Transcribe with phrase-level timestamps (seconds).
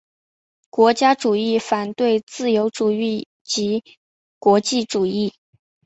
[0.71, 3.83] 国家主义反对自由主义及
[4.39, 5.31] 国际主义。